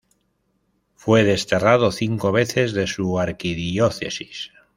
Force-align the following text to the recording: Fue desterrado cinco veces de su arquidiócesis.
Fue 0.95 1.23
desterrado 1.23 1.91
cinco 1.91 2.31
veces 2.31 2.73
de 2.73 2.87
su 2.87 3.19
arquidiócesis. 3.19 4.51